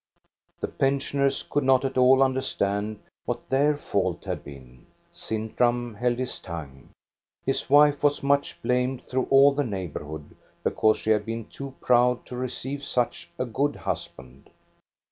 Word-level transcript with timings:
The 0.61 0.67
pensioners 0.67 1.43
could 1.47 1.63
not 1.63 1.85
at 1.85 1.95
all 1.95 2.23
understand 2.23 3.03
what 3.25 3.49
their 3.49 3.77
fault 3.77 4.23
had 4.25 4.43
been; 4.43 4.87
Sintram 5.11 5.93
held 5.93 6.17
his 6.17 6.39
tongue. 6.39 6.89
His 7.45 7.69
wife 7.69 8.01
was 8.01 8.23
much 8.23 8.59
blamed 8.63 9.03
through 9.03 9.27
all 9.29 9.51
the 9.53 9.63
neighborhood, 9.63 10.35
because 10.63 10.97
she 10.97 11.11
had 11.11 11.23
been 11.23 11.45
too 11.49 11.75
proud 11.81 12.25
to 12.25 12.35
receive 12.35 12.83
such 12.83 13.29
a 13.37 13.45
good 13.45 13.75
husband. 13.75 14.49